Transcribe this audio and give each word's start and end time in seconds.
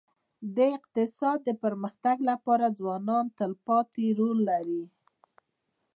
د 0.55 0.57
اقتصاد 0.77 1.37
د 1.47 1.49
پرمختګ 1.63 2.17
لپاره 2.29 2.75
ځوانان 2.79 3.25
تلپاتې 3.39 4.05
رول 4.19 4.37
لري. 4.49 4.83